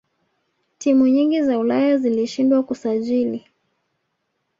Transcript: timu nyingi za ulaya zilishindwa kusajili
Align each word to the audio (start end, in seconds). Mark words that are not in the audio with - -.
timu 0.77 1.07
nyingi 1.07 1.41
za 1.43 1.59
ulaya 1.59 1.97
zilishindwa 1.97 2.63
kusajili 2.63 3.45